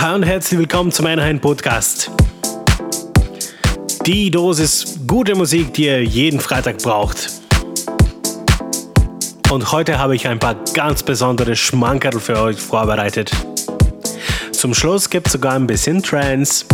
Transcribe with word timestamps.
Hi 0.00 0.14
und 0.14 0.22
herzlich 0.22 0.58
willkommen 0.58 0.90
zum 0.90 1.04
Einheim 1.04 1.38
Podcast. 1.40 2.10
Die 4.06 4.30
Dosis 4.30 4.98
gute 5.06 5.34
Musik, 5.34 5.74
die 5.74 5.84
ihr 5.84 6.02
jeden 6.02 6.40
Freitag 6.40 6.78
braucht. 6.78 7.28
Und 9.50 9.72
heute 9.72 9.98
habe 9.98 10.16
ich 10.16 10.26
ein 10.26 10.38
paar 10.38 10.56
ganz 10.72 11.02
besondere 11.02 11.54
Schmankerl 11.54 12.18
für 12.18 12.40
euch 12.40 12.58
vorbereitet. 12.58 13.30
Zum 14.52 14.72
Schluss 14.72 15.10
gibt 15.10 15.26
es 15.26 15.34
sogar 15.34 15.52
ein 15.52 15.66
bisschen 15.66 16.02
Trance. 16.02 16.64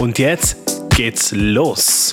Und 0.00 0.18
jetzt 0.18 0.56
geht's 0.96 1.30
los. 1.30 2.12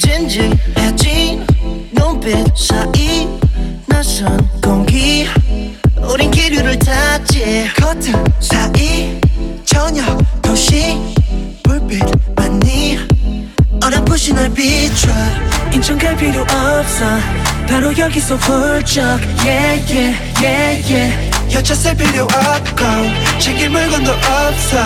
Gingy, 0.00 0.52
Herr 0.74 0.96
Jean, 0.96 1.44
non 1.92 2.18
bin 2.18 2.50
Shaib, 2.56 3.28
Nashon, 3.88 4.48
Kongi. 4.62 5.28
우린 6.08 6.30
기류를 6.30 6.78
탔지. 6.78 7.68
커튼 7.76 8.24
사이 8.40 9.20
저녁 9.64 10.18
도시 10.42 10.96
불빛만이. 11.62 12.98
어렴풋이 13.82 14.32
날 14.34 14.48
비춰. 14.52 15.08
인천 15.72 15.98
갈 15.98 16.16
필요 16.16 16.42
없어. 16.42 17.04
바로 17.68 17.96
여기서 17.96 18.36
훌쩍. 18.36 19.02
Yeah 19.44 19.82
yeah 19.90 20.16
yeah 20.42 20.92
yeah. 20.92 21.30
여차 21.52 21.74
쓸 21.74 21.94
필요 21.96 22.24
없고 22.24 22.84
챙길 23.38 23.70
물건도 23.70 24.12
없어. 24.12 24.76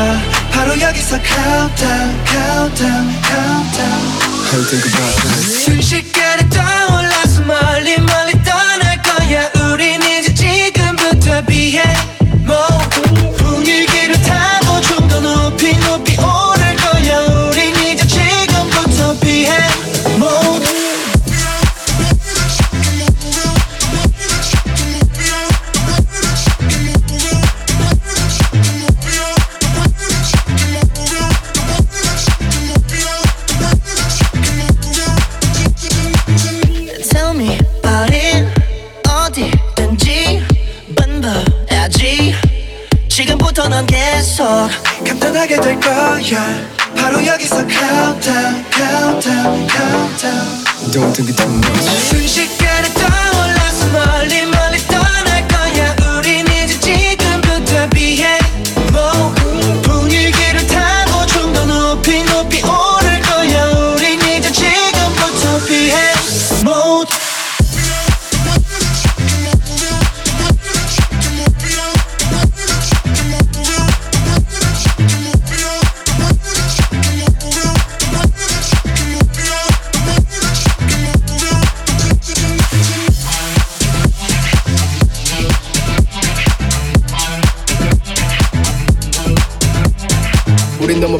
바로 0.52 0.80
여기서 0.80 1.18
countdown 1.22 2.24
countdown 2.26 3.14
countdown. 3.22 4.28
How 4.48 4.58
you 4.58 4.64
think 4.64 4.84
about 4.86 5.14
that? 5.22 5.42
순식간에 5.64 6.48
떠올라서 6.48 7.42
멀리 7.42 7.96
멀리 7.98 8.17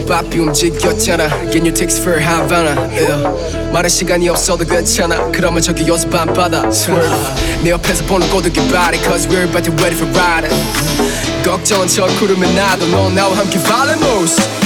바삐 0.09 0.39
움직였잖아 0.39 1.29
Get 1.51 1.61
your 1.61 1.75
text 1.75 2.01
for 2.01 2.19
Havana 2.19 2.75
yeah. 2.91 3.71
말할 3.73 3.91
시간이 3.91 4.29
없어도 4.29 4.65
괜찮아 4.65 5.31
그러면 5.31 5.61
저기 5.61 5.87
요새 5.87 6.09
밤바다 6.09 6.69
Swerve 6.69 7.63
내 7.63 7.71
옆에서 7.71 8.05
보는 8.05 8.29
꼬드기 8.31 8.59
body 8.69 8.99
Cause 9.05 9.29
we're 9.29 9.45
about 9.45 9.65
to 9.65 9.73
ready 9.77 9.95
for 9.95 10.11
riding 10.19 10.55
걱정은 11.45 11.87
저 11.89 12.07
구름에 12.19 12.53
나도 12.55 12.87
너 12.89 13.11
나와 13.11 13.37
함께 13.37 13.59
violent 13.59 14.58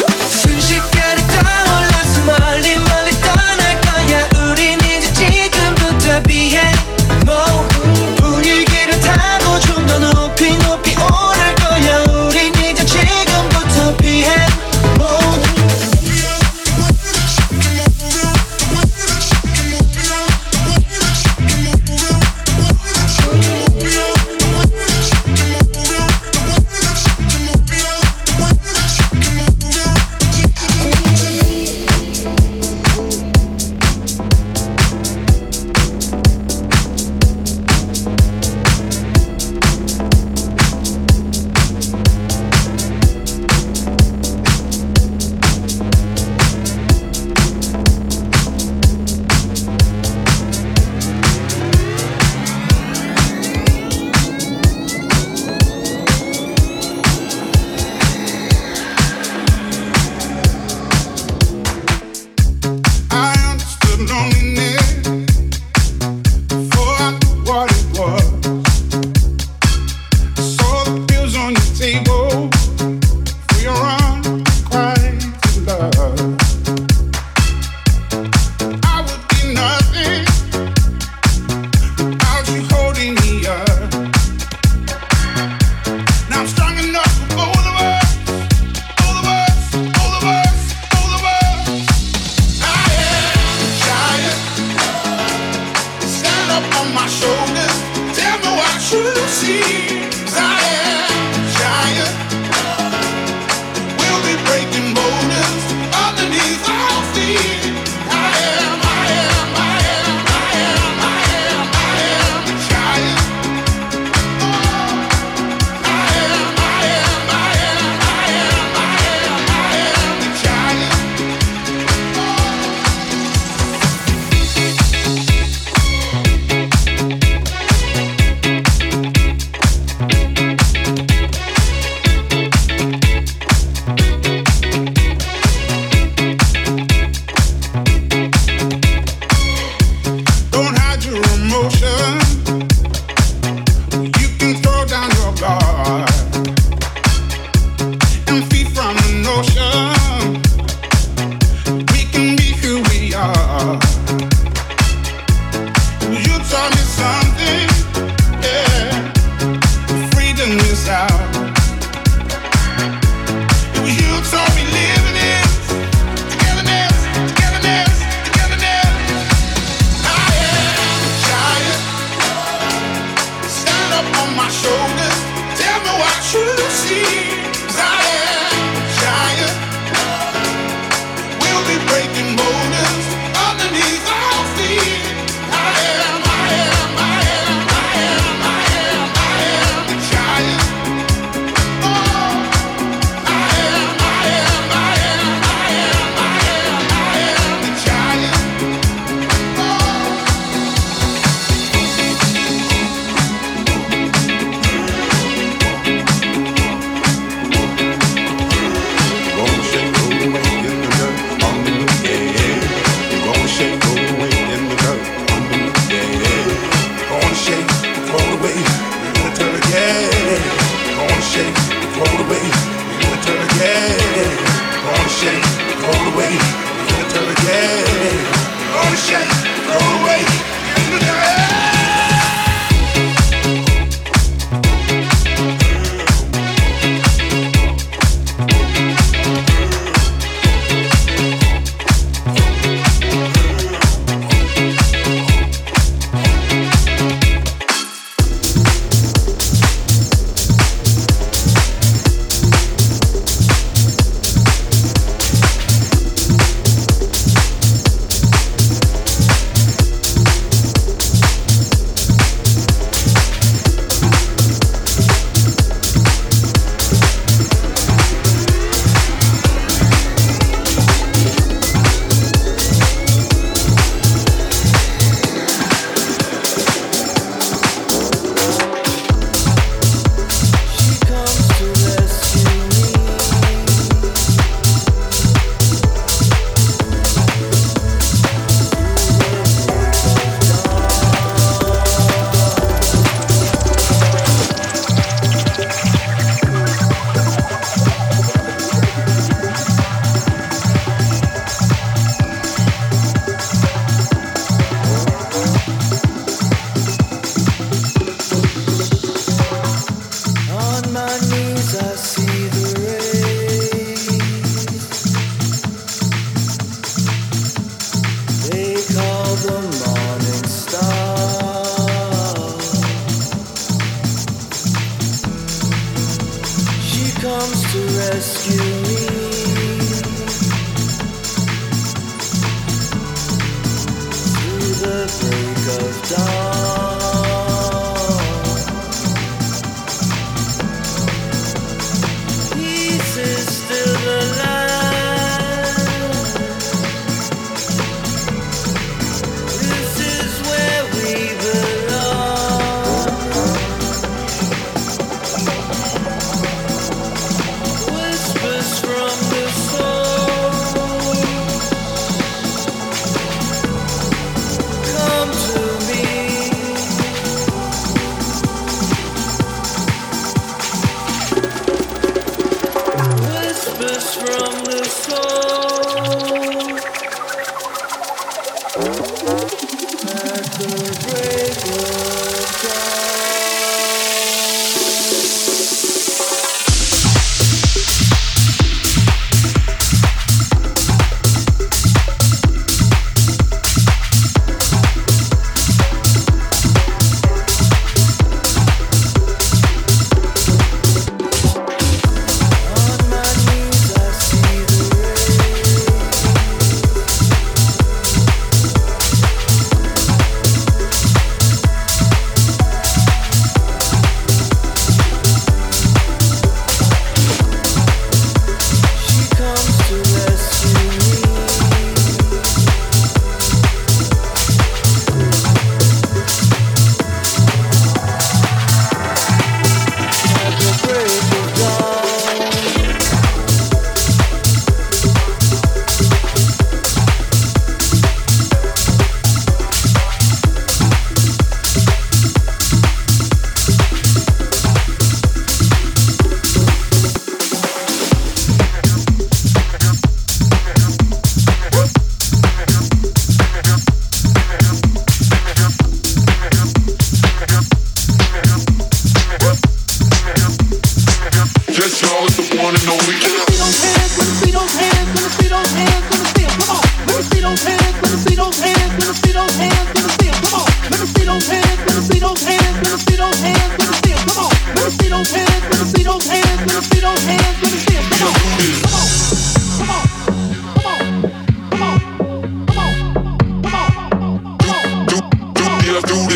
shoulders. 97.22 97.76
Tell 98.18 98.38
me 98.42 98.50
what 98.58 98.92
you 98.92 99.28
see. 99.28 100.11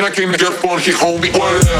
then 0.00 0.10
I 0.10 0.14
came 0.14 0.32
to 0.32 0.38
get 0.38 0.52
funky, 0.54 0.92
homie. 0.92 1.30
What 1.36 1.56
up? 1.56 1.70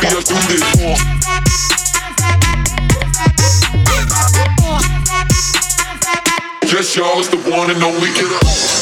I 0.00 0.22
do 0.22 0.34
this. 0.48 0.62
Yes, 6.72 6.96
y'all 6.96 7.20
is 7.20 7.28
the 7.28 7.36
one 7.50 7.70
and 7.70 7.82
only. 7.82 8.08
Get 8.14 8.32
up. 8.32 8.73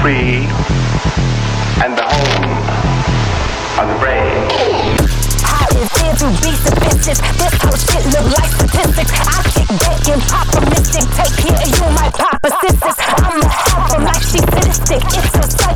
free 0.00 0.48
and 1.84 1.92
the 1.92 2.06
home 2.08 2.56
of 3.76 3.84
the 3.84 3.96
brave. 4.00 4.48
I 5.44 5.68
dare 5.92 6.16
to 6.16 6.28
be 6.40 6.52
sufficient. 6.56 7.20
This 7.36 7.54
whole 7.60 7.76
shit 7.76 8.04
look 8.08 8.26
like 8.32 8.48
statistics. 8.48 9.12
I 9.12 9.44
kick 9.52 9.68
back 9.76 10.00
and 10.08 10.22
pop 10.24 10.48
a 10.56 10.60
mystic. 10.72 11.04
Take 11.20 11.36
care 11.36 11.52
of 11.52 11.68
you, 11.68 11.86
my 11.92 12.08
a 12.08 12.50
sisters. 12.64 12.96
I'ma 12.96 13.44
help 13.44 13.90
them 13.92 14.04
like 14.04 14.22
she's 14.24 14.40
sadistic. 14.40 15.02
It's 15.04 15.36
a 15.36 15.69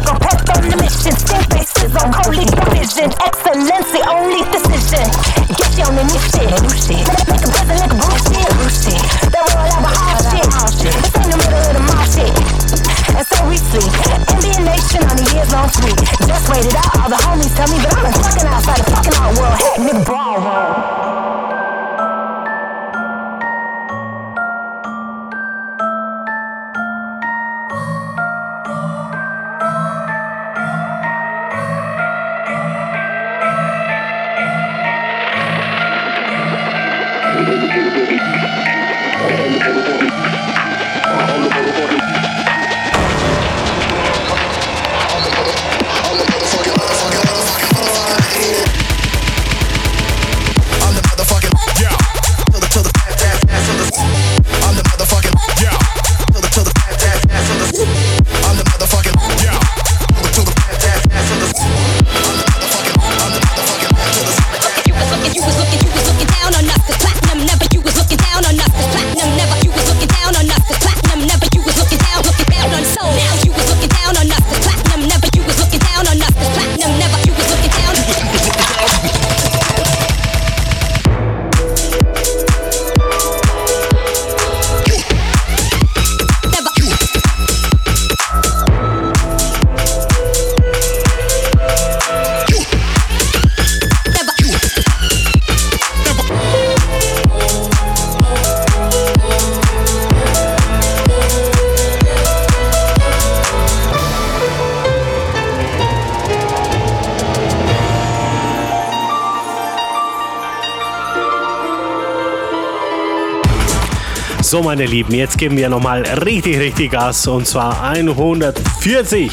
So, 114.55 114.62
meine 114.62 114.87
Lieben, 114.87 115.12
jetzt 115.12 115.37
geben 115.37 115.57
wir 115.57 115.69
nochmal 115.69 116.03
richtig, 116.25 116.61
richtig 116.61 116.93
Gas. 116.93 117.27
Und 117.27 117.45
zwar 117.45 117.83
140 117.83 119.33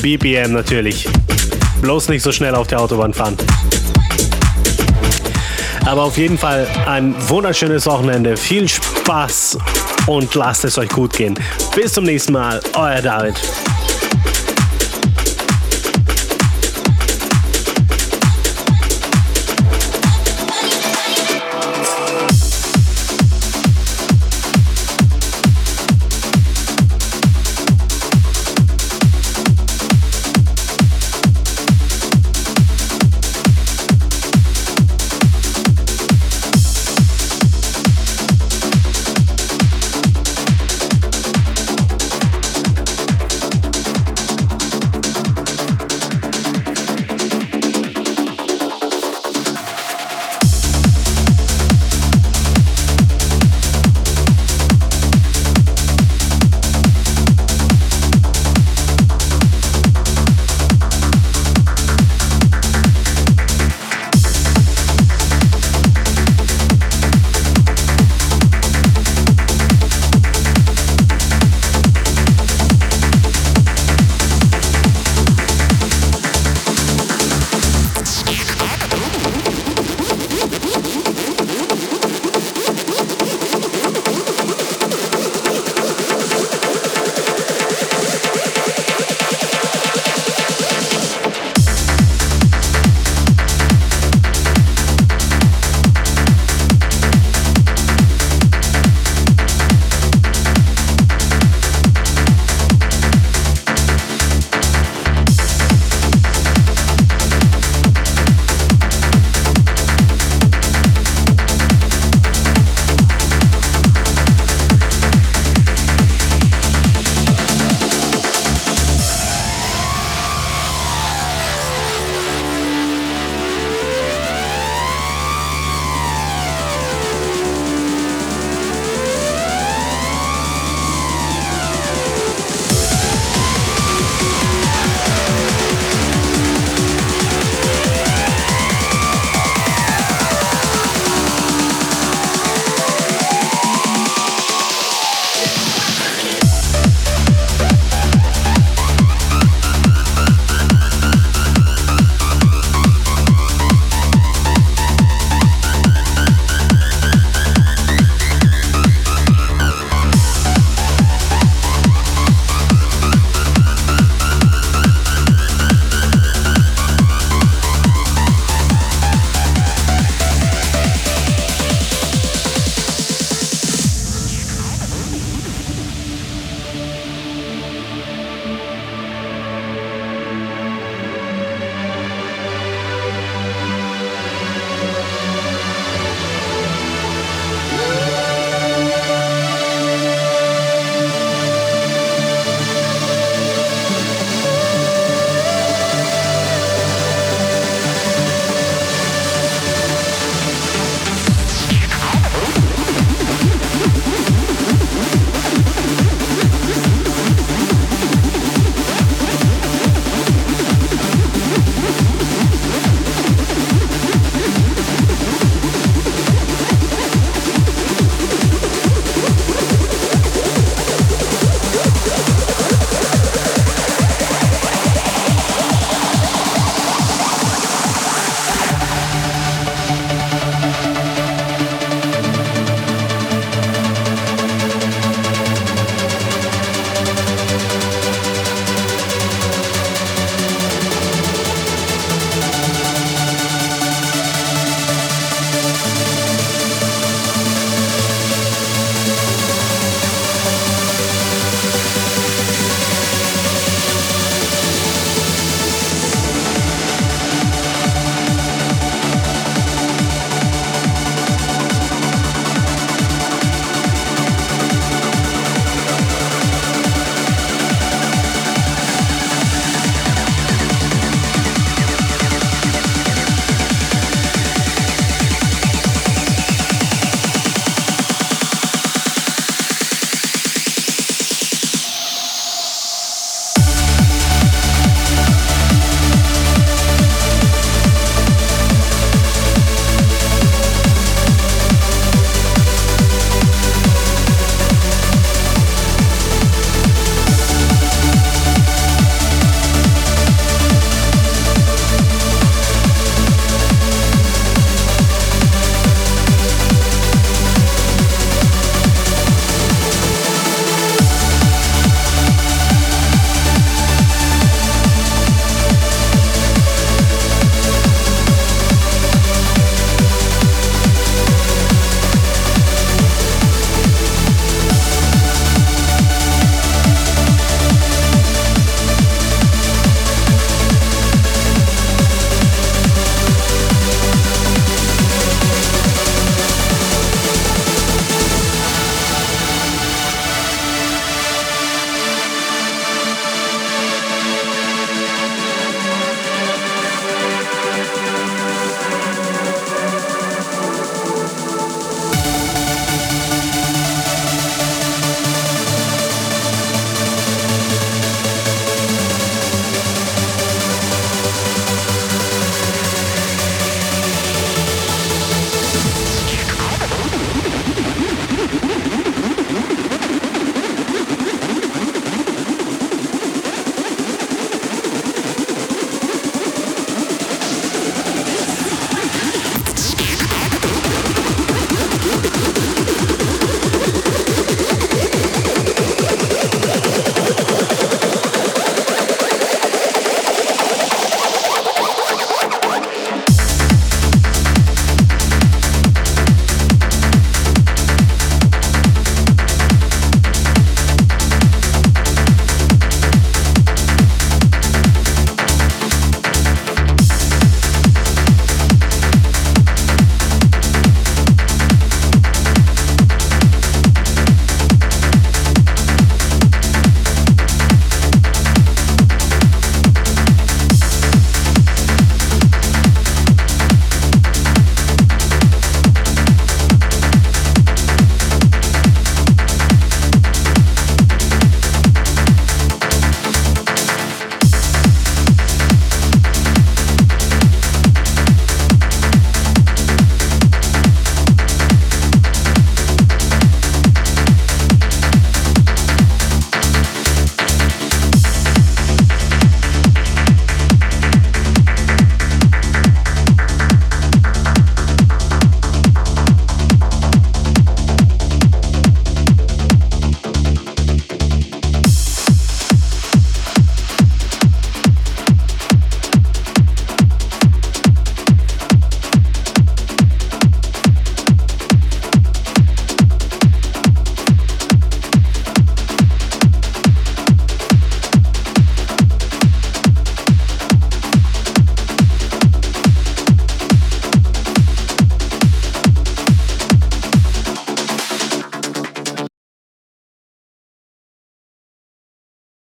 BPM 0.00 0.52
natürlich. 0.52 1.08
Bloß 1.82 2.08
nicht 2.08 2.22
so 2.22 2.30
schnell 2.30 2.54
auf 2.54 2.68
der 2.68 2.80
Autobahn 2.80 3.12
fahren. 3.12 3.36
Aber 5.86 6.04
auf 6.04 6.16
jeden 6.16 6.38
Fall 6.38 6.68
ein 6.86 7.16
wunderschönes 7.28 7.86
Wochenende. 7.86 8.36
Viel 8.36 8.68
Spaß 8.68 9.58
und 10.06 10.32
lasst 10.36 10.64
es 10.64 10.78
euch 10.78 10.90
gut 10.90 11.12
gehen. 11.12 11.34
Bis 11.74 11.94
zum 11.94 12.04
nächsten 12.04 12.34
Mal, 12.34 12.60
euer 12.76 13.02
David. 13.02 13.34